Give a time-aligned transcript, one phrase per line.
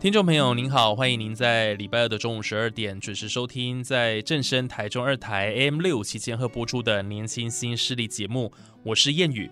[0.00, 8.50] 听众朋友您好，欢迎您在礼拜二的中午十二点准时收听在正声台中二台 AM 六期间赫播出的年轻新势力节目，
[8.82, 9.50] 我是燕语。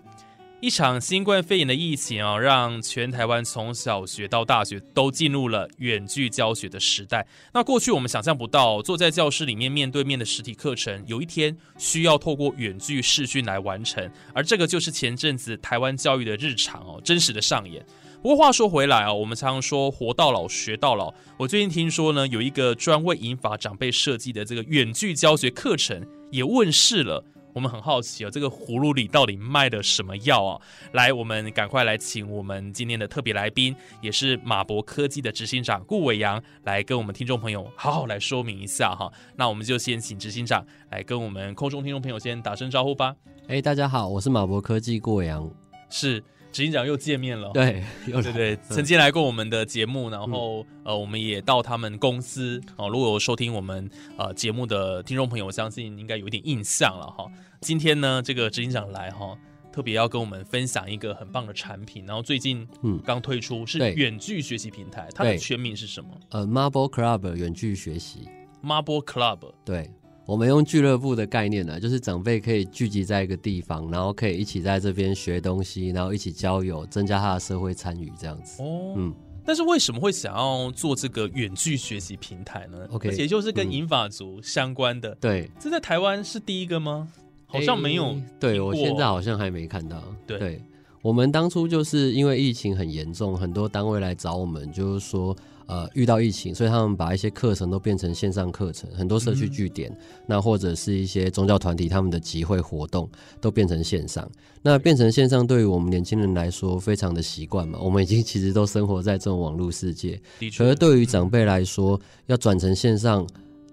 [0.59, 7.27] 一场新冠肺炎的疫情啊，让全台湾从小学到大学都进入了远距教学的时代。
[7.53, 17.85] 那过去我们想象不到，坐在教室里面面对面的实体课程，有一天需要透过远距视讯来完成，而这个就是前阵子台湾教育的日常哦，真实的上演。
[18.21, 21.13] 不过话说回来啊，我们常常说活到老学到老。
[21.37, 27.23] 我最近听说呢，有一个专为银发长辈设计的这个远距教学课程也问世了。
[27.53, 30.61] 我们很好奇啊，这个葫芦里到底卖的什么药啊？
[30.91, 39.09] 来，我们赶快来请我们今天的特别来宾，也是马博科技的执行长顾伟阳，来跟我们听众朋友好好来说明一下哈。
[39.37, 43.15] 那我们就先请执行长来跟我们空中听众朋友先打声招呼吧。
[43.47, 45.49] 哎，大家好，我是马博科技顾伟阳，
[45.89, 46.21] 是。
[46.51, 52.89] 执行长又见面了，对，对对，曾经来过我们的节目，然后呃，我们也到他们公司哦。
[52.89, 57.31] 如果有收听我们呃节目的听众朋友，我相信应该有一点印象了哈。
[57.61, 59.37] 今天呢，这个执行长来哈，
[59.71, 66.09] 特别要跟我们分享一个很棒的产品，然后最近嗯刚推出是远距学习平台，它的全名是什么？
[66.31, 68.27] 呃，Marble Club 远距学习
[68.63, 69.89] ，Marble Club，对。
[70.29, 78.61] 我们用俱乐部的概念呢，就是长辈可以聚集在一个地方，然后可以一起在这边学东西，然后一起交友，增加他的社会参与，这样子。
[78.61, 79.11] 哦，嗯。
[79.43, 85.15] 但是为什么会想要做这个远距学习平台呢？OK，也就是跟银法族相关的。
[85.15, 87.07] 对，这在台湾是第一个吗？
[87.47, 88.15] 好像没有。
[88.39, 89.99] 对我现在好像还没看到。
[90.27, 90.61] 对，
[91.01, 95.35] 我们当初就是因为疫情很严重，很多单位来找我们，就是说。
[95.69, 103.07] 呃，遇到疫情，所以他们把一些课程都变成线上课程，很多社区据点，那或者是一些宗教团体他们的集会活动
[103.39, 104.27] 都变成线上。
[104.63, 107.77] 那变成线上，对于我们年轻人来说，非常的习惯嘛。
[107.79, 110.19] 我们已经 其实都生活在这种网络世界。
[110.57, 113.23] 可是对于长辈来说，要转成线上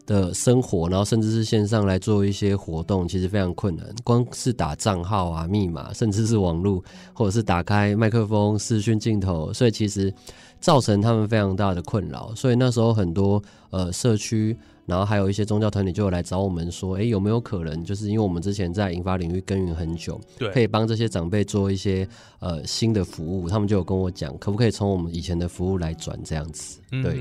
[0.05, 3.87] 的生活，然后甚至是线上来做一些活动，其实非常困难。
[4.05, 10.13] 光是打账号啊、密码，甚至是网络，或者是打开麦克风、视讯镜头，所以其实。
[10.67, 13.41] 造成他们非常大的困扰，所以那时候很多
[13.71, 22.09] 呃社区，然后还有一些宗教团体就有来找我们说，哎，有没有可能，就是因为我们之前在引发领域耕耘很久，对，可以帮这些长辈做一些
[22.41, 27.17] 呃新的服务，他们就有跟我讲，可不可以从我们以前的服务来转这样子，对。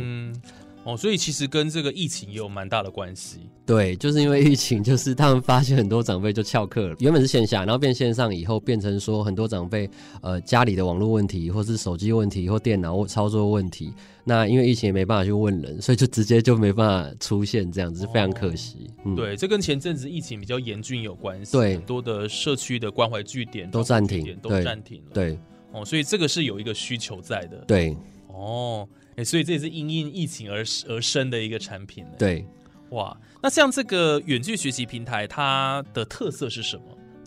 [0.86, 3.50] 哦，所以其实跟这个疫情也有蛮大的关系。
[3.66, 6.96] 对，就是因为疫情，就是他们发现很多长辈就翘课了。
[7.00, 9.90] 原本是线下，然后变线上以后，变成说很多长辈
[10.22, 13.92] 呃家里的网络问题，或是手机问题，或电脑或操作问题。
[14.24, 18.92] 那因为疫情也没办法去问人，所以就直接就没办法出现这样子，非常可惜。
[19.16, 21.52] 对，这跟前阵子疫情比较严峻有关系。
[21.52, 25.12] 对，很多的社区的关怀据点都暂停，都暂停了。
[25.16, 25.40] 对，
[25.72, 27.58] 哦，所以这个是有一个需求在的。
[27.66, 27.98] 对，
[28.28, 28.88] 哦。
[29.18, 32.06] 哎，所以这也是因应疫情而而生的一个产品。
[32.18, 32.46] 对，
[32.90, 36.84] 哇，那像这个远距学习平台，它的特色是什么？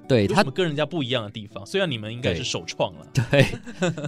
[0.06, 1.64] 对，它跟人家不一样的地方。
[1.66, 3.46] 虽然你们应该是首创了，对，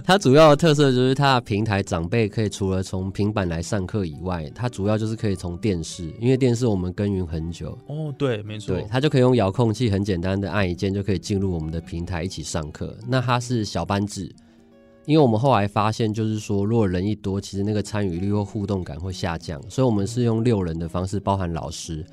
[0.03, 7.77] 它主要的特色就是它的平台，长辈可以除了从平板来上课以外，它主要就是可以从电视，因为电视我们耕耘很久。
[7.85, 12.97] 哦，对，没错，对，它就可以用遥控器，很简单的按一键就可以进入我们的平台一起上课。
[13.07, 14.33] 那它是小班制。
[15.05, 22.05] 因为我们后来发现，就是说，如果人一多，其实那个参与率或互动感会下降，所以我们是用六人的方式，包含老师，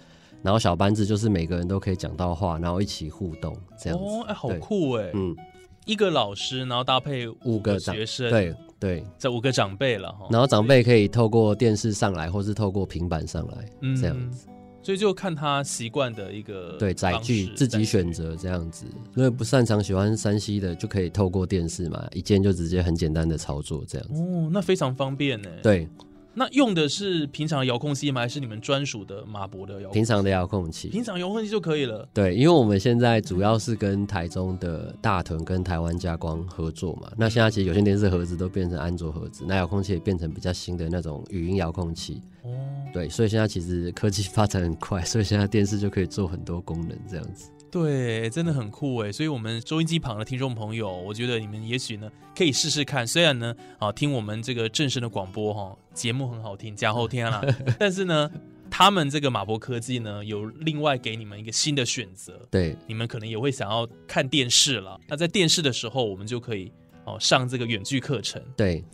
[0.43, 4.05] 然后小班子就是每个人都可以讲到话，然后一起互动这样子。
[4.05, 5.11] 哦，哎，好酷哎！
[5.13, 5.37] 嗯，
[5.85, 10.27] 一个老师，然后搭配五个学生，对对，这五个长辈了哈。
[10.31, 13.69] 然后长辈可以透过电视上来，或是透过平板上来，
[14.01, 14.47] 这样子。
[14.83, 24.23] 所以就看他习惯的一个对载具自己选择这样子，因为不擅长喜欢山西的，就可以透过电视嘛，一键就直接很简单的操作这样子。
[24.23, 25.51] 哦，那非常方便呢。
[25.63, 25.89] 对，
[26.39, 28.21] 那用的是平常的遥控器吗？
[28.21, 29.95] 还是你们专属的马博的遥控器？
[29.95, 30.89] 平常的遥控器。
[30.89, 32.09] 平常遥控器就可以了。
[32.15, 42.23] 对，因为我们现在主要是跟台中的大屯跟台湾加光合作嘛，那现在其实有线电视盒子都变成安卓盒子，那遥控器也变成比较新的那种语音遥控器。
[42.45, 42.49] 哦，
[42.95, 47.51] 对，所以现在其实科技发展很快，所以现在电视就可以做很多功能这样子。
[47.71, 49.13] 对，真的很酷哎！
[49.13, 53.07] 所以，我们收音机旁的听众朋友，我觉得你们也许呢可以试试看。
[53.07, 57.43] 虽然呢，啊，听我们这个正式的广播哈，节目很好听，加后天啦，
[57.79, 58.31] 但是呢，
[58.71, 62.41] 他们这个马博科技呢，有另外给你们一个新的选择。
[62.51, 64.99] 对，你们可能也会想要看电视了。
[65.07, 66.73] 那在电视的时候，我们就可以
[67.05, 68.43] 哦上这个远距课程。
[68.57, 68.85] 对。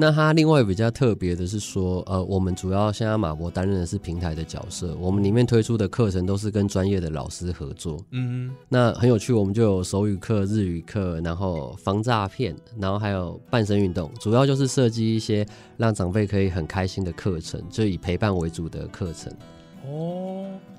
[0.00, 7.98] 那它另外比较特别的是说，呃，我们主要现在马博担任的是平台的角色，我们里面推出的课程都是跟专业的老师合作。
[8.12, 15.44] 嗯，那很有趣，我们就有手语课、日语课，然后防诈骗，然后还有半身运动，主要就是设计一些
[15.76, 19.32] 让长辈可以很开心的课程，就以陪伴为主的课程。
[19.84, 20.37] 哦。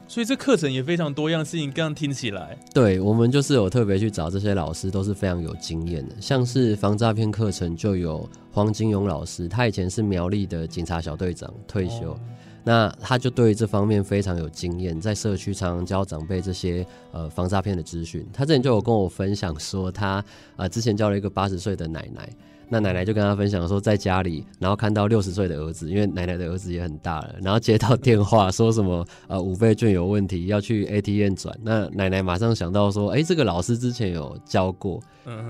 [0.10, 6.16] 所以这课程也非常多样性，刚刚听起来，对我们就是有特别去找这些老师，都是非常有经验的。
[6.20, 12.20] 像是防诈骗课程，就有黄金勇老师，他以前是苗栗的警察小队长退休，
[12.64, 18.28] 那他就对这方面非常有经验，在社区常常教长辈这些呃防诈骗的资讯。
[18.34, 20.26] 他之前就有跟我分享说，他
[20.56, 22.28] 啊之前教了一个八十岁的奶奶。
[22.72, 31.58] 那奶奶就跟他分享说，在家里，然后看到六十岁的儿子，因为奶奶的儿子也很大了，然后接到电话说什么呃五倍券有问题，要去 ATM 转。
[31.64, 35.02] 那奶奶马上想到说，哎，这个老师之前有教过，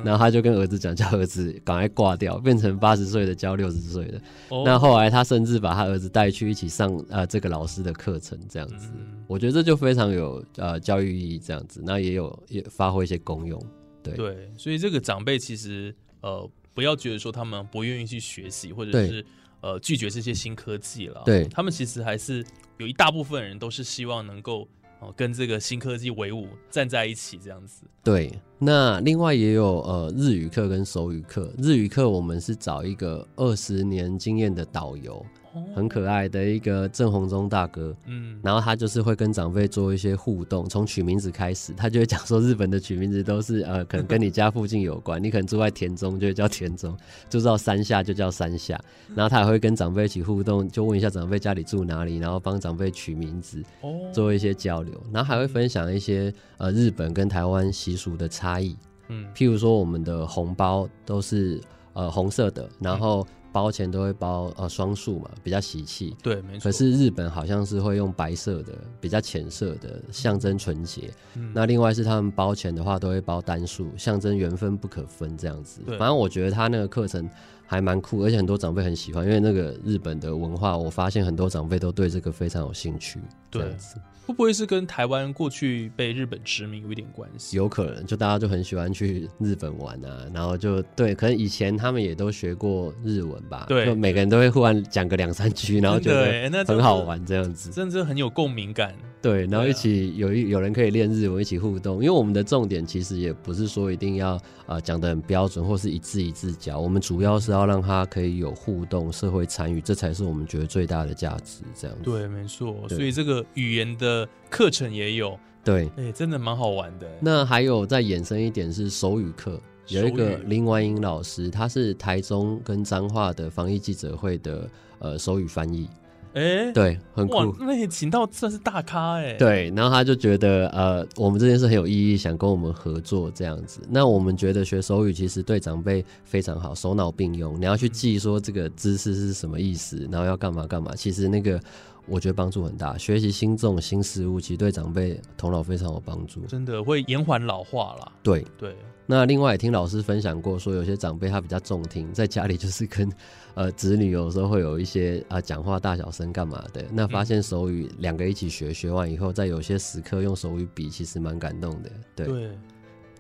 [0.04, 4.22] 然后他就跟儿子讲，叫儿子赶快挂掉，变成八十岁的教六十岁的。
[4.64, 8.90] 那后来他甚至把他儿子带去一起上呃这个老师的课程，这样子，
[9.28, 13.62] 我觉得这就非常有呃教育意义，这样子，那也有也发挥一些功用。
[14.02, 16.50] 对对，所以这个长辈其实呃。
[16.80, 19.26] 不要觉得说他们不愿意去学习，或者是
[19.60, 21.22] 呃拒绝这些新科技了。
[21.26, 22.42] 对他们其实还是
[22.78, 24.66] 有一大部分人都是希望能够
[25.02, 27.84] 哦跟这个新科技为伍，站在一起这样子。
[28.02, 31.54] 对，那另外也有呃日语课跟手语课。
[31.58, 35.26] 日语课我们是找一个二十年经验的导游。
[35.74, 46.96] 很可爱的一个郑红忠大哥，嗯，然后他就是会跟长辈做一些互动，从取名字开始，他就会讲说日本的取名字都是呃，可能跟你家附近有关， 你可能住在田中就会叫田中，
[47.30, 48.80] 住到山下就叫山下，
[49.16, 58.76] 然后他也会跟长辈一起互动，就问一下长辈家里住哪里，然后帮长辈取名字，哦，做一些交流，然后还会分享一些呃日本跟台湾习俗的差异，
[59.08, 61.60] 嗯，譬如说我们的红包都是
[61.94, 63.26] 呃红色的，然后。
[63.52, 66.16] 包钱都会包呃双数嘛，比较喜气。
[66.22, 66.64] 对，没错。
[66.64, 71.10] 可是日本好像是会用白色的，比较浅色的，象征纯洁。
[71.54, 75.82] 那另外是他们包钱的话，都会包单数，象征缘分不可分这样子。
[75.98, 77.30] 反正我觉得他那个课程
[77.70, 83.20] 还蛮酷，而且很多长辈很喜欢，因为那个日本的文化，我发现很多长辈都对这个非常有兴趣。
[83.52, 83.96] 这样子。
[84.26, 87.58] 会不会是跟台湾过去被日本殖民有一点关系？
[87.58, 98.94] 有可能，就大家就很喜欢去日本玩啊，然后就对，可能以前他们也都学过日文吧，对，就每个人都会忽然讲个两三句， 然后觉得很好玩这样子，真的很有共鸣感。
[99.20, 101.96] 对，然后一起有一有人可以练日文，一起互动。
[101.96, 106.80] 因为我们的重点其实也不是说一定要啊讲的很标准，或是一字一字教。
[106.80, 111.62] 我们主要是要让他可以有互动、社会参与，这才是我们觉得最大的价值。
[111.76, 112.88] 这样对，没错。
[112.90, 117.08] 所以这个语言的课程也有，对，哎，真的蛮好玩的。
[117.20, 125.90] 那还有再衍生一点是手语课，有一个林婉英老师，他是台中跟彰化的防疫记者会的呃手语翻译。
[126.34, 127.56] 哎，对，很酷。
[127.60, 129.34] 那你请到算是大咖哎。
[129.34, 133.82] 对，然后他就觉得呃，我们这件事很有意义，想跟我们合作这样子。
[133.90, 137.60] 那我们觉得学手语其实对长辈非常好，手脑并用。
[137.60, 140.94] 你要去记说这个姿势是什么意思，然后要干嘛干嘛。
[140.96, 141.60] 其实那个
[142.06, 146.42] 我觉得帮助很大，学习新这种新事物，其实对长辈头脑非常有帮助。
[146.48, 148.12] 真的会延缓老化啦。
[148.22, 148.76] 对对。
[149.12, 153.12] 那另外也听老师分享过，说有些长辈他比较重听，在家里就是跟
[153.56, 156.86] 呃子女有时候会有一些啊讲话大小声干嘛的。
[156.92, 161.90] 那发现手语两个一起学，学完以后，在有些时刻用手语比，其实蛮感动的。
[162.16, 162.52] 对，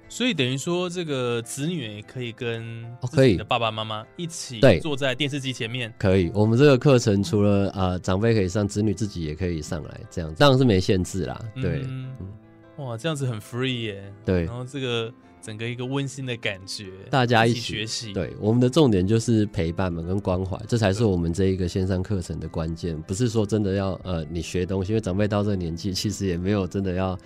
[0.07, 5.91] 所以等于说这个子女也可以跟可以的爸爸妈妈一起坐在电视机前面。
[5.97, 11.43] 可以，我们这个课程除了啊长辈可以上，子女自己也可以上来，这样当然是没限制啦。
[11.59, 11.81] 对，
[12.77, 14.13] 哇，这样子很 free 耶。
[14.23, 15.11] 对，然后这个。
[15.41, 22.99] 整个一个温馨的感觉，大家一起起学习。，对，我们的重点就是陪伴嘛，跟关怀，这才是我们这一个线上课程的关键。
[23.03, 27.17] 不是说真的要呃你学东西，因为长辈到这个年纪，其实也没有真的要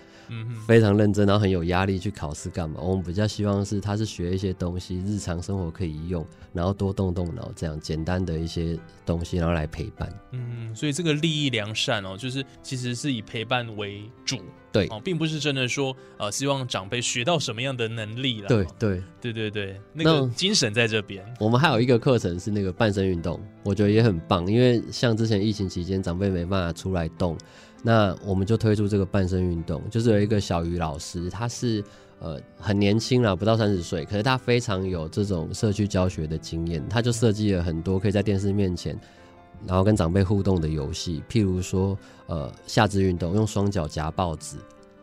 [0.66, 2.80] 非常认真，然后很有压力去考试干嘛。
[2.80, 10.12] 我们比较希望是他是学一些东西，日常生活可以用，然后多动动脑，这样简单的一些东西，然后来陪伴。
[10.32, 14.38] 嗯，所以这个利益良善哦，就是其实是以陪伴为主，
[14.74, 18.48] 对哦，并不是真的说呃希望长辈学到什么样的能力了。
[18.48, 21.24] 对对，对对对，那个精神在这边。
[21.40, 27.38] 我们还有一个课程是那个半身运动，我觉得也很棒，因为像之前疫情期间长辈没办法出来动，
[27.84, 31.84] 那我们就推出这个半身运动，就是有一个小鱼老师，他是
[32.20, 39.00] 呃很年轻啦，不到三十岁，可是他非常有这种社区教学的经验，他就设计了很多可以在电视面前。
[39.68, 44.58] 然后跟长辈互动的游戏，譬如说，呃，下肢运动，用双脚夹报纸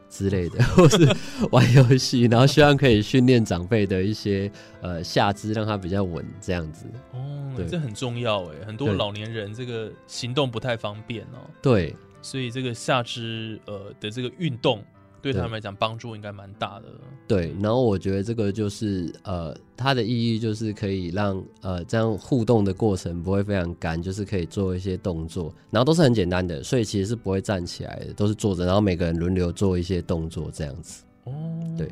[0.09, 1.09] 之类的， 或是
[1.51, 4.51] 玩游戏，然后希望可以训练长辈的一些
[4.81, 6.87] 呃下肢，让他比较稳，这样子。
[7.13, 14.83] 哦，这很重要哎，很多老年人这个行动不太方便哦，对，所以这个下肢呃的这个运动
[15.23, 16.87] 对他们来讲帮助应该蛮大的。
[17.27, 31.05] 对，然后我觉得这个就是呃，它的意义就是可以让呃这样互动的过程不会非常干，就是可以做一些动作，然后都是很简单的，所以其实是不会站起来的，都是坐着，然后每个人轮流做一些动作这样子。
[31.25, 31.33] 哦，
[31.77, 31.89] 对。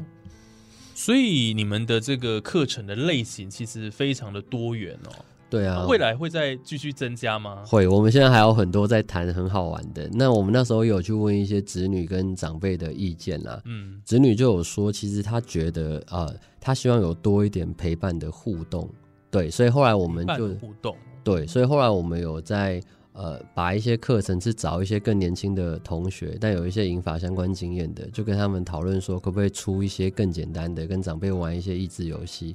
[0.94, 5.24] 所以你们的这个课程的类型其实非常的多元哦。
[5.50, 7.62] 对啊，未来会再继续增加吗？
[7.66, 10.06] 会，我们现在还有很多在谈很好玩的。
[10.12, 18.86] 那我们那时候有去问一些子女跟长辈的意见啦，嗯子女就有说，其实他觉得呃，他希望有多一点陪伴的互动。
[19.30, 22.78] 对，所以后来我们就互动，对，所以后来我们有在
[23.14, 32.54] 呃把一些课程是找一些更年轻的同学，但有一些引法相关经验的，就跟他们讨论说，可不可以出一些更简单的，跟长辈玩一些益智游戏，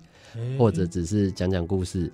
[0.60, 2.12] 或者只是讲讲故事。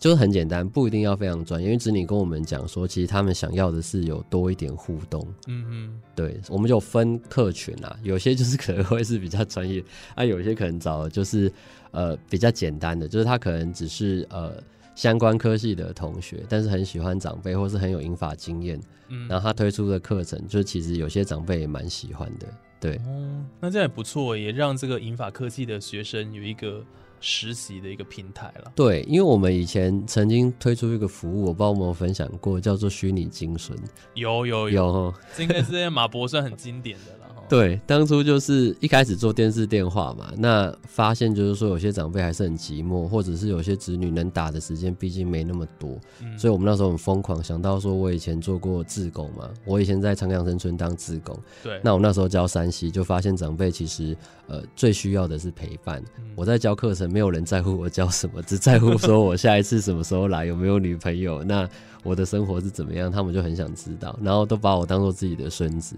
[0.00, 1.66] 就是很简单，不一定要非常专业。
[1.66, 5.26] 因为子女跟我们讲说，其实他们想要的是有多一点互动。
[5.46, 9.82] 嗯嗯，对，我们就分客群啊，有些就是可能会是比较专业，
[10.14, 11.52] 啊，有些可能找的就是
[11.92, 14.52] 呃比较简单的，就是他可能只是呃
[14.96, 22.46] 相关科系的同学，但是很喜欢长辈或是很有引法经验，嗯然后他推出的课程，就其实有些长辈也蛮喜欢的，
[22.80, 22.96] 对。
[23.06, 26.84] 哦，那这样也不错，也让这个银法科技的学生有一个
[27.20, 28.72] 实习的一个平台了。
[28.74, 33.76] 对，因为我们以前曾经推出一个服务，我不知道有没有分享过，叫做虚拟精神。
[34.14, 37.27] 有有有有，这应该是马博算很经典的了哈。
[37.48, 56.02] 对，当初就是一开始做电视电话嘛，那发现就是说有些长辈还是很寂寞，或者是有些子女能打的时间毕竟没那么多，嗯所以我们那时候很疯狂，想到说我以前做过志工嘛，我以前在长阳生村当志工，对，那我那时候教山西，就发现长辈其实呃最需要的是陪伴。
[56.18, 61.68] 嗯我在教课程，没有人在乎我教什么，只在乎说我下一次什么时候来，有没有女朋友，那
[62.04, 65.96] 我的生活是怎么样，他们就很想知道，然后都把我当做自己的孙子。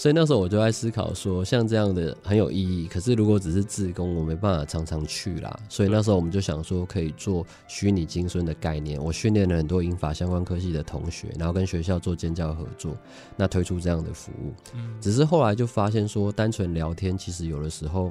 [0.00, 5.60] 所以那时候我就在思考说，像这样的很有意义，可是如果只是自工，我没办法常常去啦。
[5.68, 8.98] 所以那时候我们就想说，可以做虚拟精孙的概念。
[8.98, 12.96] 我训练了很多英法相关科系的同学，然后跟学校做尖教合作，
[13.36, 14.54] 那推出这样的服务。
[15.02, 18.10] 只是后来就发现说，单纯聊天其实有的时候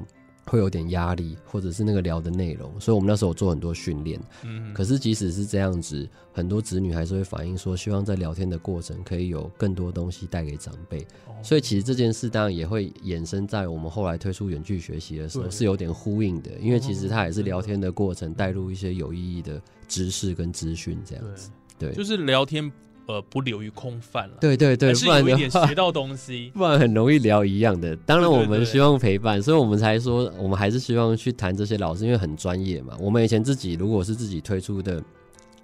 [0.50, 4.20] 会有点压力，或者是那个聊的内容，所以我们那时候有做很多训练。
[4.42, 11.02] 嗯可是即使是这样子，很多子女还是会反映说，希望在聊天的过程可以有更多东西带给长辈。
[11.28, 21.48] 哦所以其实这件事当然也会衍生在我们后来推出远距学习的时候是有点呼应的，因为其实它也是聊天的过程带入一些有意义的知识跟资讯这样子。
[21.78, 22.70] 对，就是聊天
[23.10, 26.50] 呃不流于空泛了，对对对，是不然有一点学到东西。
[26.56, 27.94] 不然很容易聊一样的。
[28.06, 32.96] 当然，我们希望陪伴，所以我们才说，我们还是希望去谈这些老师，因为很专业嘛。
[33.00, 35.02] 我们以前自己如果是自己推出的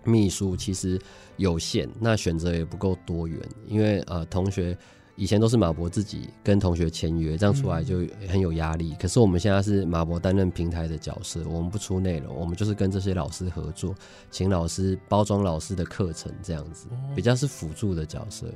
[0.04, 0.98] 秘书，其实
[1.36, 4.76] 有限，那选择也不够多元，因为呃，同学。
[5.16, 8.94] 以前都是马博自己跟同学签约，这样出来就很有压力。
[9.00, 13.94] 可是我们现在是马博担任平台的角色，我们不出内容，我们就是跟这些老师合作，
[14.30, 18.46] 请老师包装老师的课程，这样子比较是辅助的角色。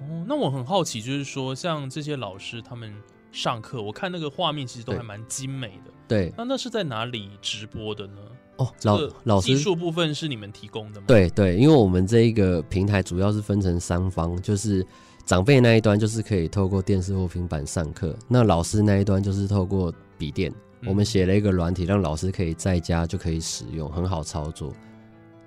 [0.00, 2.92] 哦，那我很好奇，就是说像这些老师他们
[3.32, 5.92] 上课，我看那个画面其实都还蛮精美的。
[6.08, 8.22] 对那那是在哪里直播的呢？
[8.56, 14.84] 哦，老老师技术部分是你们提供的吗？，对对，因为我们这一个平台主要是分成三方，就是
[15.28, 20.50] 长辈那一端就是可以透过电视或平板上课，那老师那一端就是透过笔电。
[20.80, 24.72] 嗯我们写了一个软体，让老师可以在家就可以使用，很好操作。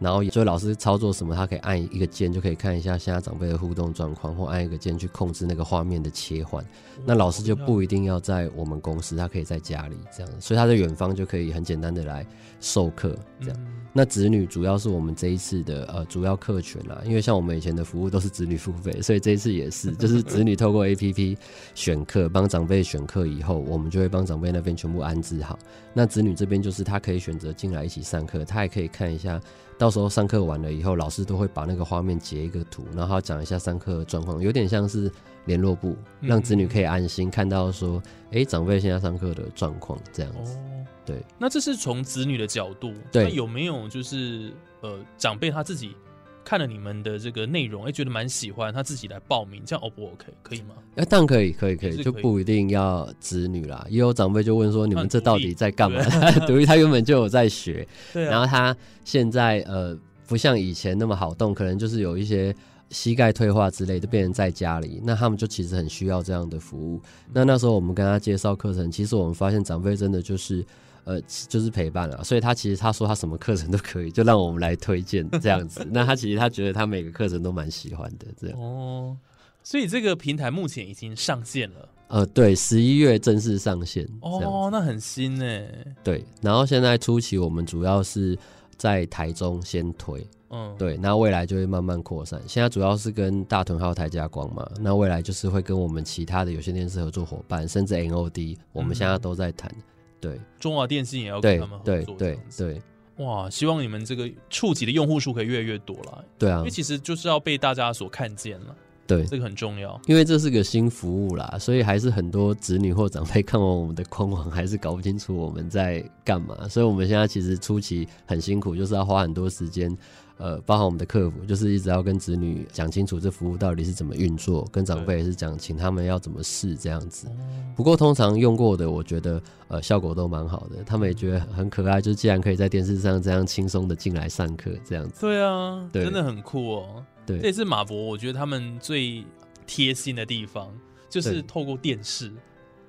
[0.01, 6.65] 然后所以老师操作什么，他可以按一个键就可以看一下现在长辈的互动状况，或按一个键去控制那个画面的切换。
[7.05, 12.25] 那老师就不一定要在我们公司，他可以在家里这样，所以他在远方就可以很简单的来
[12.59, 13.57] 授课这样。
[13.93, 21.37] 那子女主要是我们这一次的呃主要客群啦，因为像我们以前的服务都是子女付费，所以这一次也是， 就是子女透过 A P P
[21.75, 25.59] 选课，帮长辈选课以后，我们就会帮长辈那边全部安置好。
[25.93, 29.39] 那子女这边就是他可以选择进来一起上课，他也可以看一下。
[29.81, 35.11] 到时候上课完了以后，老师都会把那个画面截一个图，然后讲一下上课状况，有点像是
[35.45, 37.99] 联络部，让子女可以安心看到说，
[38.31, 40.55] 哎，长辈现在上课的状况这样子。
[41.03, 45.95] 对，那这是从子女的角度，对，有没有就是呃，长辈他自己？
[46.43, 50.25] 看了你们的这个内容，哎，觉得蛮喜欢，他自己来报名，这样 O 不 OK？
[50.41, 50.75] 可以吗？
[50.95, 53.85] 哎，当然可以，可以，可以，就不一定要子女啦。
[53.89, 56.03] 也有长辈就问说，你们这到底在干嘛？
[56.47, 62.53] 独立他原本就有在学，然后他现在呃，不像以前那么好动，可能就是有一些
[62.89, 67.01] 膝盖退化之类的，变成在家里，那他们就其实很需要这样的服务。
[67.31, 70.65] 那那时候我们跟他介绍课程，其实我们发现长辈真的就是。
[71.03, 75.85] 呃，就是陪伴啊，所以他其实他说他什么课程都可以，就让我们来推荐这样子。
[75.91, 78.59] 那他其实他觉得他每个课程都蛮喜欢的，这样。
[78.59, 79.17] 哦，
[79.63, 81.89] 所以这个平台目前已经上线了。
[82.07, 84.07] 呃，对，十一月正式上线。
[84.21, 85.63] 哦，那很新呢。
[86.03, 88.37] 对，然后现在初期我们主要是
[88.75, 92.41] 在台中先推，嗯，对，那未来就会慢慢扩散。
[92.45, 99.73] 现在主要是跟大屯还有台加光嘛，那未来就是会跟我们其他的有线电视合作伙伴，甚至 NOD，我们现在都在谈。
[100.21, 102.81] 对，中华电信也要跟他们合作，对对
[103.17, 106.23] 哇，希望你们这个触及的用户数可以越来越多了。
[106.39, 108.75] 对啊，因为其实就是要被大家所看见了。
[109.07, 116.67] 对，这个很重要，因为这是个新服务啦，所以还是很多子女或长辈看完我们的官网，还是搞不清楚我们在干嘛。
[116.69, 119.95] 所以我们现在其实初期很辛苦，就是要花很多时间。
[120.41, 127.27] 呃，包含我们的客服，就是一直要跟子女讲清楚这服务到底是怎么运作，跟长辈也是讲，请他们要怎么试这样子。
[127.75, 132.01] 不过通常用过的，我觉得呃效果都蛮好的，他们也觉得很可爱。
[132.01, 135.21] 就既然可以在电视上这样轻松的进来上课，这样子。
[135.21, 137.05] 对啊，真的很酷哦。
[137.23, 139.23] 对，这也是马博，我觉得他们最
[139.67, 140.67] 贴心的地方，
[141.07, 142.31] 就是透过电视。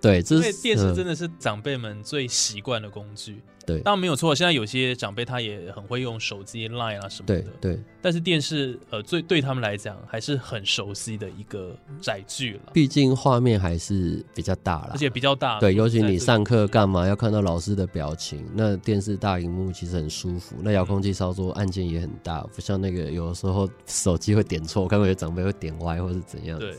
[0.03, 3.41] 对，因为电视真的是长辈们最习惯的工具。
[3.65, 4.35] 对，当然没有错。
[4.35, 7.41] 现在有些长辈他也很会用手机 Line 啊什么的。
[7.41, 7.81] 对对。
[8.01, 12.73] 但是电视呃，最对他们来讲还是很熟悉的一个载具了。
[12.73, 15.61] 毕竟画面还是比较大了，而且比较大。
[15.61, 18.45] 对，尤其你上课干嘛要看到老师的表情？
[18.53, 20.57] 那电视大荧幕其实很舒服。
[20.61, 26.59] 那遥控器操作按键也很大，不像那个有的时候手机会点错，我看过有长辈会点歪或是怎样。
[26.59, 26.77] 对。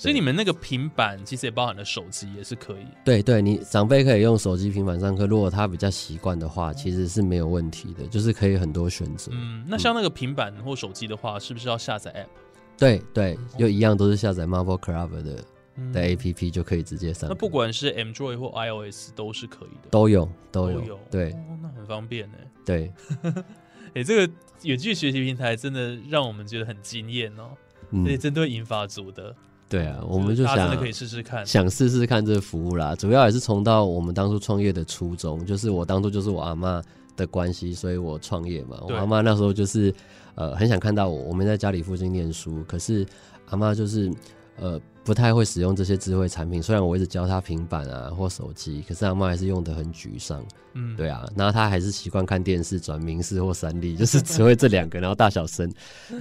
[0.00, 2.86] 所以你们那个平板其实也包含了手机，也是可以。
[3.04, 9.30] 对对，你长辈可以用手机、平板上课，如果他比较习惯的话，其实是没有问题的，就是可以很多选择。
[9.34, 12.78] 嗯，那像那个平板或手机的话，是不是要下载 App？
[12.78, 15.44] 对对，又一样都是下载 Marvel Club 的
[15.92, 17.28] 的 APP 就可以直接上。
[17.28, 20.98] 那不管是 Android 或 iOS 都是可以的，都有都有。
[21.10, 22.38] 对，那很方便呢。
[22.64, 22.90] 对，
[23.92, 24.32] 哎， 这个
[24.62, 27.50] 远距学习平台真的让我们觉得很惊艳哦，
[28.02, 29.36] 而且针对银发族的。
[29.70, 32.92] 对啊，我们就想可以试试看，想试试看这个服务啦。
[32.96, 36.82] 主要也是从到我们当初创业的初衷，就是我当初就是我阿妈
[37.16, 38.78] 的关系，所以我创业嘛。
[38.88, 39.94] 我阿妈那时候就是
[40.34, 43.06] 呃很想看到我，我们在家里附近念书，可是
[43.50, 44.12] 阿妈就是
[44.60, 44.80] 呃。
[45.02, 50.44] 不太会使用这些智慧产品，虽然我一直教他平板啊或手机，可是阿妈还是用的很沮丧。
[50.74, 55.72] 嗯，对啊，然后他还是习惯看电视、转明视或三立， 就是只会这两个，然后大小声。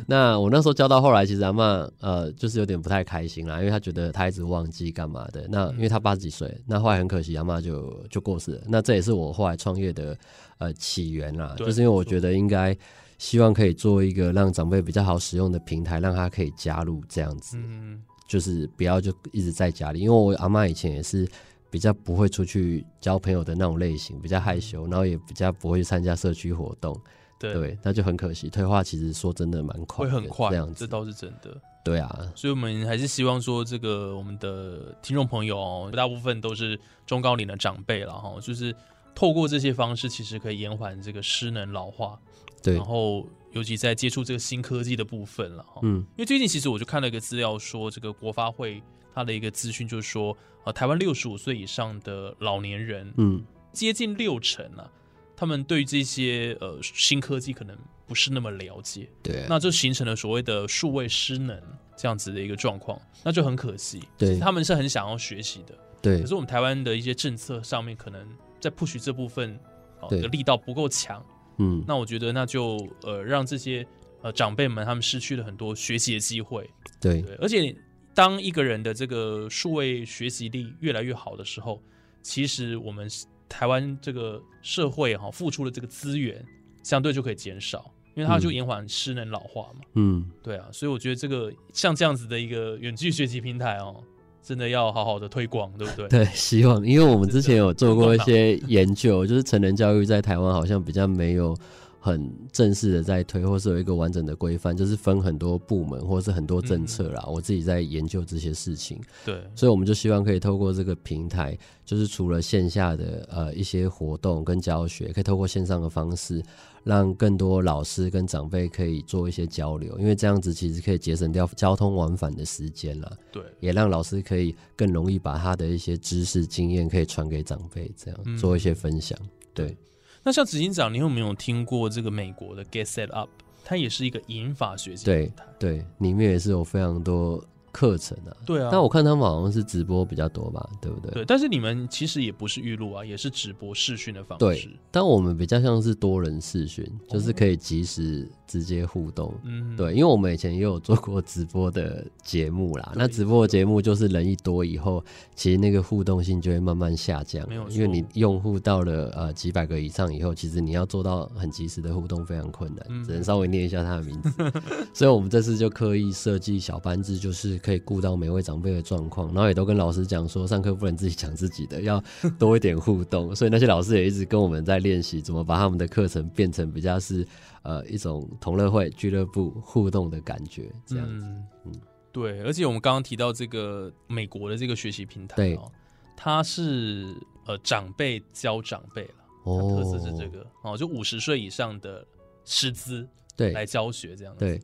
[0.07, 5.45] 那我那时候教到后来，其实阿妈呃就是有点不太开心啦，因为他觉得他一直忘记干嘛的。
[5.49, 8.61] 那因为他八十几岁，那后来很可惜，阿妈就就过世了。
[8.65, 10.17] 那这也是我后来创业的
[10.57, 12.75] 呃起源啦，就是因为我觉得应该
[13.17, 17.57] 希望可以做一个让长辈比较好使用的平台，让他可以加入这样子。
[17.57, 18.01] 嗯。
[18.29, 21.27] 就是不要就一直在家里，因为我阿妈以前也是
[21.71, 26.95] 比较不会出去交朋友的那种类型，比较害羞，然后也比较不会去参加社区活动。
[27.39, 31.59] 对，那就很可惜，退化其实说真的蛮快，会很快这样子，这倒是真的。
[31.83, 38.75] 对啊，所以我们还是希望说，这个我们的听众朋友哦，大部分都是中高龄的长辈了哈，就是
[39.15, 42.19] 透过这些方式，其实可以延缓这个失能老化。
[42.61, 43.25] 对，然后。
[43.51, 48.81] 尤其在接触这个新科技的部分了哈，嗯，因为最近其实我就看了一个资料，说这个国发会
[49.13, 54.89] 它的一个资讯就是说，呃，台湾六十五岁以上的老年人，嗯，接近六成啊，
[55.35, 61.59] 他们对这些呃新科技可能不是那么了解，对，那就形成了所谓的数位失能
[61.97, 68.27] 这样子的一个状况，那就很可惜，对，他们是很想要学习的，对，可是我们台湾的一些政策上面可能
[68.59, 69.59] 在 push 这部分，
[70.07, 71.25] 的力道不够强。
[71.59, 73.85] 嗯，那我觉得那就呃让这些
[74.21, 76.69] 呃长辈们他们失去了很多学习的机会。
[76.99, 77.75] 对，对，而且
[78.15, 81.81] 当一个人的这个数位学习力越来越好的时候，
[82.21, 83.07] 其实我们
[83.47, 86.43] 台湾这个社会哈、付出的这个资源
[86.83, 89.81] 相对就可以减少，因为它就嗯延缓失能老化嘛。
[89.93, 94.03] 嗯，对啊，所以我觉得这个像这样子的一个远距学习平台哦，
[94.43, 96.07] 真的要好好的推广，对不对？
[96.07, 101.55] 对， 希望，因为我们之前有做过一些研究，就是成人教育在台湾好像比较没有
[101.99, 107.25] 很正式的在推，或是有一个完整的规范，就是分很多部门或是很多政策啦。
[107.27, 116.41] 我自己在研究这些事情，对所以我们就希望可以透过这个平台，就是除了线下的呃一些活动跟教学，可以透过线上的方式，
[116.83, 123.11] 让更多老师跟长辈可以做一些交流，因为这样子其实可以节省掉交通往返的时间啦。
[123.31, 129.17] 对，也让老师可以更容易把他的一些知识经验可以传给长辈，这样、嗯做一些分享。
[129.53, 129.75] 对，
[130.23, 133.29] 那像执行长，你有没有听过这个美国的 Get Set Up？
[133.63, 135.31] 它也是一个银法学习对。
[135.59, 138.35] 对，里面也是有非常多课程啊。
[138.45, 141.11] 对啊，但我看他们好像是直播比较多吧，对不对？
[141.11, 144.69] 对，但是你们其实也不是预录啊，也是直播视讯的方对式。
[144.89, 149.31] 但我们比较像是多人视讯，就是可以及时直接互动。
[149.43, 155.03] 嗯，对，因为我们以前也有做过直播的节目啦，那直播的节目就是人一多以后，
[155.35, 164.31] 其实那个互动性就会慢慢下降没有，因为你用户到了呃几百个以上以后，其实你要做到很及时的互动非常困难，嗯只能稍微念一下他的名字。
[164.93, 172.03] 所以我们这次就刻意设计小班制，就是可以顾到每位长辈的状况，然后也都跟老师讲说，上课不能自己讲自己的，要
[172.39, 173.33] 多一点互动。
[173.35, 177.25] 所以那些老师也一直跟我们在练习怎么把他们的课程变成比较是
[177.63, 181.25] 呃一种同乐会俱乐部互动的感觉，这样子。
[181.25, 181.47] 嗯。
[181.65, 181.81] 嗯。
[182.11, 185.55] 对，而且我们刚刚提到这个美国的这个学习平台对。
[185.55, 185.71] 哦，
[186.17, 189.13] 它是呃长辈教长辈了，
[189.45, 192.05] 它哦特色是这个哦，就五十岁以上的
[192.45, 193.51] 师资对。
[193.51, 194.39] 来教学这样子。
[194.39, 194.59] 对，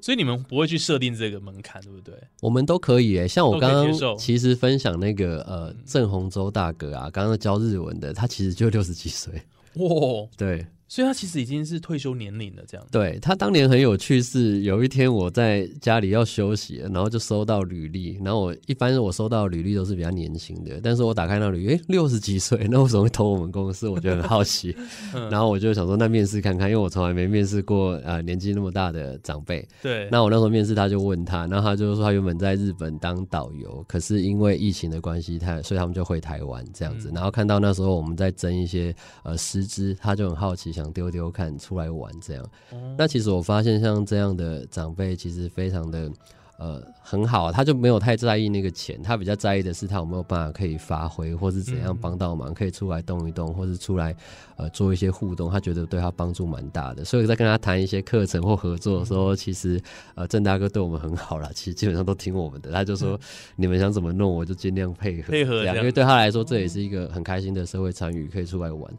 [0.00, 2.14] 所以你们不会去设定这个门槛，对不对？
[2.40, 5.82] 我们都可以诶，像我刚刚其实分享那个呃嗯。
[5.84, 9.34] 郑洪洲大哥啊，刚刚教日文的，他其实就六十几岁，
[9.74, 12.86] 哇，对所以他其实已经是退休年龄了，这样。
[12.92, 23.88] 对，他当年很有趣是，有一天我在家里要休息了，然后就收到履历，然后我一般我收到履历都是比较年轻的，但是我打开那履历，诶，六十几岁， 那为什么会投我们公司？
[23.88, 24.72] 我觉得很好奇，
[25.16, 37.10] 嗯然后我就想说，那面试看看，因为我从来没面试过呃年纪那么大的长辈，对，那我那时候面试他就问他，然后他就说他原本在日本当导游，可是因为疫情的关系，他所以他们就回台湾这样子。
[37.10, 42.44] 嗯然后看到那时候我们在争一些呃师资，他就很好奇，想丢丢看出来玩这样。
[42.72, 46.10] 哦那其实我发现像这样的长辈其实非常的。
[46.56, 54.16] 呃，很好，他就没有太在意那个钱，他比较在意的是他有没有办法可以发挥，或是怎样嗯帮到忙，可以出来动一动，或是出来
[54.56, 57.04] 呃做一些互动，他觉得对他帮助蛮大的。
[57.04, 59.78] 所以在跟他谈一些课程或合作的时候，其实
[60.14, 63.20] 呃郑大哥对我们很好啦，其实基本上都听我们的，他就说、
[63.56, 68.90] 你们想怎么弄，我就尽量配合，配合这样这样，因为对他来说这也是一个很开心的社会参与，可以出来玩。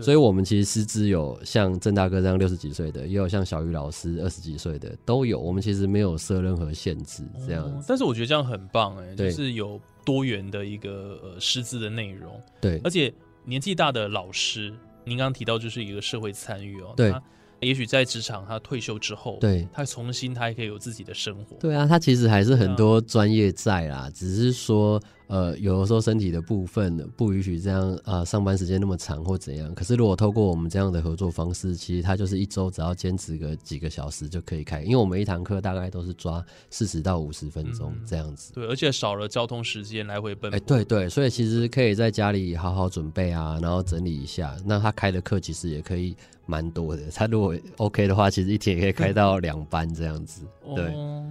[0.00, 5.38] 所以，我们其实师资有像郑大哥这样六十几岁的，也有像小鱼老师二十几岁的，都有。
[5.38, 7.51] 我们其实没有设任何限制，这样
[7.86, 12.80] 但是我觉得这样很棒哎，就是有多元的一个呃师资的内容，对。
[12.84, 13.12] 而且
[13.44, 14.72] 年纪大的老师，
[15.04, 17.10] 您刚刚提到就是一个社会参与哦，对。
[17.10, 17.22] 他
[17.60, 19.68] 也许在职场他退休之后，对。
[19.72, 25.00] 他重新他也可以有自己的生活，对啊，他其实还是很多专业在啦，只是说
[25.32, 29.74] 呃，有的时候身体的部分不允许这样啊、呃上班时间那么长或怎样。
[29.74, 38.52] 可是如果透过我们这样的合作方式，其实他就是一周只要坚持个几个小时就可以开，因为我们一堂课大概都是抓四十到五十分钟嗯这样子。
[38.52, 44.54] 对，而且少了交通时间来回奔哎、波，对对，所以其实可以在家里好好准备啊，然后整理一下。
[44.66, 46.14] 那他开的课其实也可以
[46.44, 50.42] 蛮多的，他如果 OK 的话，其实一天也可以开到两班这样子。
[50.76, 51.26] 对，哦，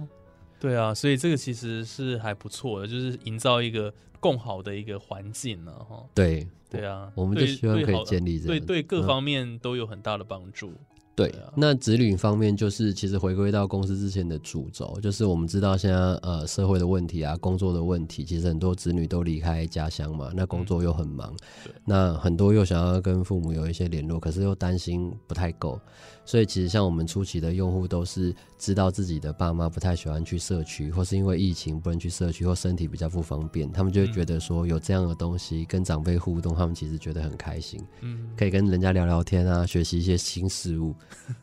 [0.62, 10.72] 对啊，所以这个其实是还不错的，就是营造一个更好的一个环境呢，哈，对对啊，我们就希望可以建立这样对对各嗯方面都有很大的帮助，
[11.16, 21.74] 对对啊，那子女方面就是其实回归到公司之前的主轴，就是我们知道现在呃社会的问题啊，工作的问题，其实很多子女都离开家乡嘛，那工作又很忙，对。
[21.84, 25.78] 那很多又想要跟父母有一些联络，可是又担心不太够，
[26.24, 37.80] 所以其实像我们初期的用户都是知道自己的爸妈不太喜欢去社区，或是因为疫情不能去社区，或身体比较不方便，他们就会觉得说有这样的东西跟长辈互动，他们其实觉得很开心。
[38.00, 40.94] 嗯，可以跟人家聊聊天啊，学习一些新事物。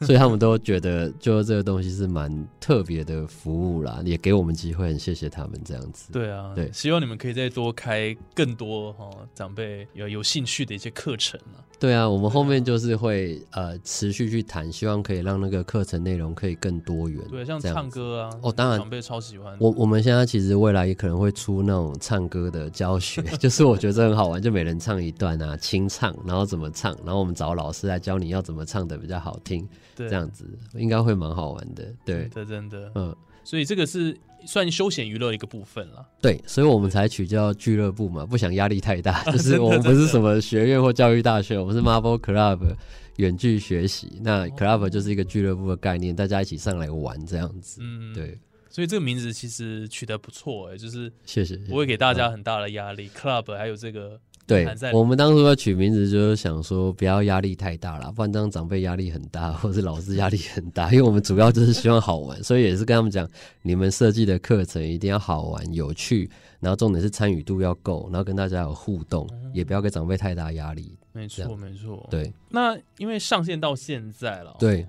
[0.01, 6.11] 所以他们都觉得就这个东西是蛮特别的服务啦，也给我们机会，很谢谢他们这样子。
[6.11, 11.59] 对啊，对希望你们可以再多开更多哈、长辈有有兴趣的一些课程啊。
[11.79, 17.23] 对啊，我们后面就是会呃持续去谈，希望可以让那个课程内容可以更多元。
[17.29, 19.55] 对，像唱歌啊，哦当然长辈超喜欢。
[19.59, 29.65] 我我们现在其实未来也可能会出那种唱歌的教学， 就是我觉得这很好玩，就每人唱一段啊，清唱，然后怎么唱，然后我们找老师来教你要怎么唱的比较好听，
[29.95, 31.85] 对这样子应该会蛮好玩的。
[32.03, 36.05] 对真，的真的，嗯，所以这个是算休闲娱乐的一个部分了。
[36.21, 42.75] 对，所以我们才取叫俱乐部嘛，不想压力太大，就是我们不是什么学院或教育大学，我们是 Marvel Club
[43.17, 44.19] 远距学习。
[44.21, 47.81] 那 Club 就是一个俱乐部的概念，大家一起上来玩这样子。
[47.83, 51.55] 嗯，，对，所以这个名字其实取得不错哎、就是谢谢。
[51.57, 53.09] 不会给大家很大的压力。
[53.09, 54.19] Club 还有这个
[54.49, 60.91] 对在，我们当初要取名字就是想说不要压力太大啦，不然这样长辈压力很大，或是老师压力很大。
[60.91, 63.29] 因为我们主要就是希望好玩，所以也是跟他们讲，
[63.61, 66.27] 你们设计的课程一定要好玩有趣，
[66.59, 70.97] 然后重点是参与度要够，然后跟大家有互动，也不要给长辈太大压力。
[71.11, 74.87] 没错没错。，对那因为上线到现在了，对，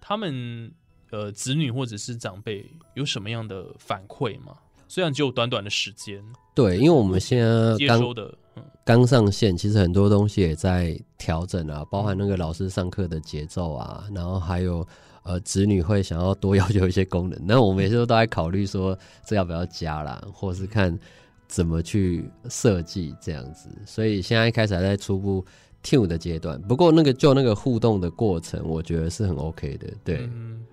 [0.00, 0.72] 他们
[1.10, 4.56] 呃子女或者是长辈有什么样的反馈吗？
[4.90, 8.47] 虽然只有短短的时间对，因为我们现在接刚收的，嗯，
[8.88, 14.82] 刚上线，其实很多东西也在调整啊，包含那个老师上课的节奏啊，然后还有
[15.24, 20.98] 呃子女会想要多要求一些功能，那我们也是都在考虑说这要不要加啦，或是看
[21.46, 23.68] 怎么去设计这样子。
[23.84, 25.44] 所以现在一开始还在初步
[25.84, 29.86] tune 的阶段，不过那个就那个互动的过程，我觉得是很 OK 的。
[30.02, 30.64] 对，嗯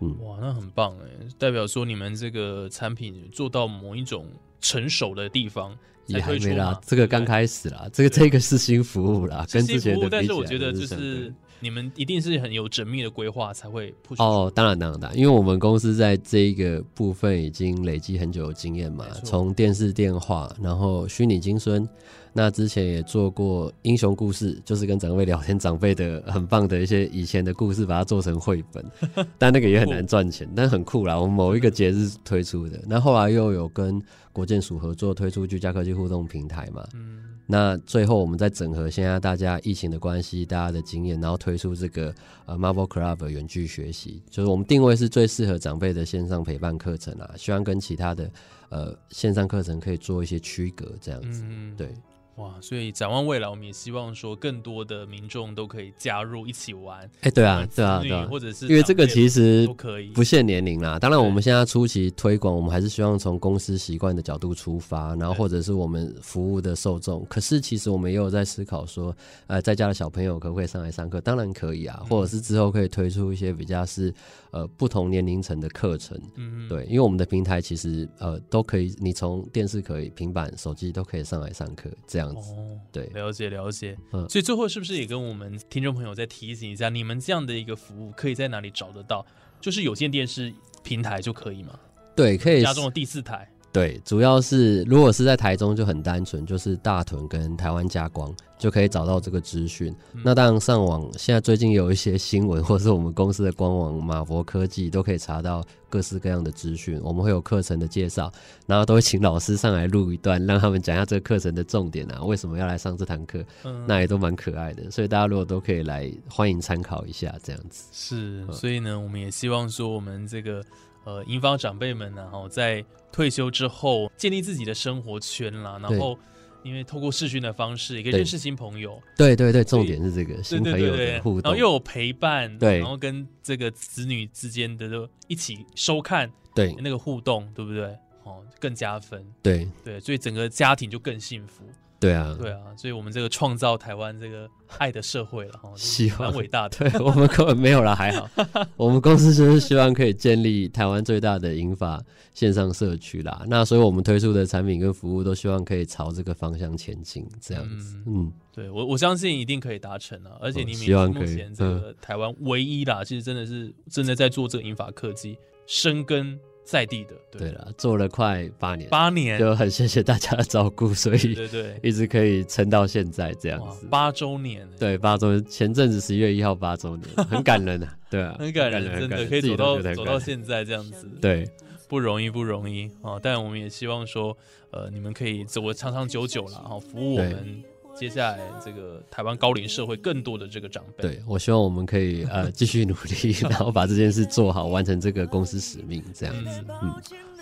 [0.00, 4.26] 嗯哇，那很棒哎，代表说你们这个产品做到某一种
[4.60, 21.88] 成熟的地方才也还没啦，这个刚，开始啦，这个这个是新服务啦，跟之前的但是我觉得就是你们一定是很有缜密的规划才会哦，当然，当然，当然，因为我们公司在这一个部分已经累积很久的经验嘛从电视电话，然后虚拟金孙，
[22.36, 28.84] 那之前也做过英雄故事，就是跟长辈聊天，长辈的很棒的一些以前的故事，把它做成绘本，
[29.38, 31.18] 但那个也很难赚钱，但很酷啦。
[31.18, 33.98] 我们某一个节日推出的，那后来又有跟
[34.34, 37.22] 国建署合作推出居家科技互动平台嘛，嗯。
[37.48, 42.12] 那最后我们再整合现在大家疫情的关系，大家的经验，然后推出这个
[42.44, 48.28] 呃 Marvel Club 的远距学习，就是我们定位是最适合长辈的线上陪伴课程啊，希望跟其他的
[48.68, 51.44] 呃线上课程可以做一些区隔，这样子。
[51.48, 51.94] 嗯，对，
[52.36, 60.98] 哇，所以展望未来，我们也希望说更多的民众都可以加入一起玩，哎、对啊，对啊，对啊，或者是因为这个其实都可以，不限年龄啦。
[60.98, 67.24] 当然，我们现在初期推广，我们还是希望从公司习惯的角度出发，然后或者是我们服务的受众。
[67.24, 71.18] 可是，其实我们也有在思考说，呃，在家的小朋友可不可以上来上课？
[71.22, 74.12] 当然可以啊，嗯或者是之后可以推出一些比较是
[74.56, 76.18] 呃不同年龄层的课程。
[76.36, 82.52] 嗯，对，因为我们的平台其实呃都可以，你从电视可以、平板、手机都可以上来上课，这样子。
[82.54, 83.96] 哦，对，了解了解。
[84.12, 89.24] 嗯所以最后是不是也跟我们听众朋友再提醒一下，你们这样的一个服务可以在哪里找得到？
[89.60, 91.78] 就是有线电视平台就可以吗？
[92.14, 99.94] 对，可以家中的第四台，对，主要是如果是在台中就很单纯，就是大屯跟台湾加光就可以找到这个资讯。
[100.14, 106.98] 嗯那当然上网，现在最近有一些新闻，或是我们公司的官网马博科技都可以查到各式各样的资讯。
[107.04, 108.32] 我们会有课程的介绍，
[108.66, 114.90] 然后都会请老师上来录一段，让他们讲一下这个课程的重点啊，为什么要来上这堂课，嗯，那也都蛮可爱的。
[114.90, 117.84] 所以大家如果都可以来，欢迎参考一下这样子。
[117.92, 120.64] 是，嗯所以呢，我们也希望说，我们这个
[121.06, 126.18] 呃银发长辈们呢，哈，在退休之后建立自己的生活圈啦，然后
[126.62, 131.58] 因为透过视讯的方式，也可以认识新朋友，对对对，重点是这个对新朋友对对对，的互动然后。
[131.58, 137.96] 又有陪伴，对然后跟这个子女之间的就一起收看对那个互动，对不对？
[138.24, 141.62] 哦，更加分，对对，所以整个家庭就更幸福，
[141.98, 148.28] 对啊，对啊，所以我们这个创造台湾这个爱的社会了，哈，这希望蛮伟大的， 对我们根本没有啦，还好。
[148.76, 152.02] 我们公司就是希望可以建立台湾最大的银发
[152.34, 153.44] 线上社区啦。
[153.46, 157.96] 那所以我们推出的产品跟服务都希望可以朝这个方向前进，这样子。
[158.06, 167.52] 嗯，对我我相信一定可以达成啊，而且哦你们也是目希望可以这个台湾唯一啦，其实真的是真的在做这个银发科技，深耕在地的，对。
[167.52, 173.84] 了，做了快八年，八年，就很谢谢大家的照顾，所以对对，一直可以撑到现在这样子。
[173.84, 181.48] 哇八周年，对，八周年前阵子十一月一号八周年， 很感人啊，对啊， 很感人，真的可以走到走到现在这样子，对。
[181.88, 183.16] 不容易不容易啊！
[183.22, 184.36] 但我们也希望说，
[184.72, 187.62] 呃，你们可以走得长长久久了哈，服务我们
[187.98, 191.02] 接下来这个台湾高龄社会更多的这个长辈。
[191.02, 196.64] 对，我希望我们可以呃继续努力，然后把这件事做好，完成这个公司使命，这样子。
[196.82, 196.94] 嗯，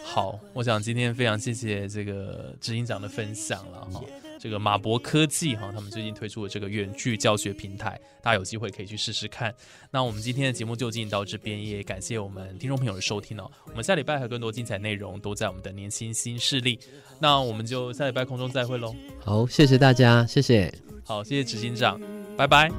[0.05, 4.03] 好，我想今天非常谢谢这个执行长的分享了哈。
[4.45, 9.55] 这个马博科技哈，他们最近推出的这个远距教学平台，大家有机会可以去试试看。
[9.91, 13.51] 那我们今天的节目就进行到这边，也感谢我们听众朋友的收听哦。
[13.69, 16.79] 我们下礼拜还有更多精彩内容都在我们的年轻新势力，
[17.19, 18.95] 那我们就下礼拜空中再会喽。
[19.19, 20.71] 好，谢谢大家，谢谢。
[21.07, 21.99] 好，谢谢执行长，
[22.37, 22.71] 拜拜，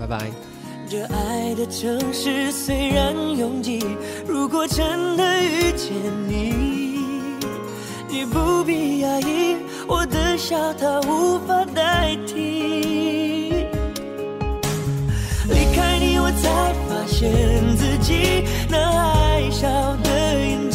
[0.00, 0.30] 拜拜。
[0.88, 3.78] 这爱的城市虽然拥挤，
[4.26, 5.92] 如果真的遇见
[6.26, 6.73] 你。
[8.14, 9.56] 你不必压抑，
[9.88, 13.66] 我的笑它无法代替。
[15.48, 19.66] 离开你，我才发现自己那爱笑
[20.04, 20.73] 的眼睛。